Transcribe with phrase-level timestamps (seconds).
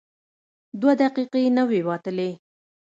[0.79, 2.29] دوه دقیقې نه وې وتلې.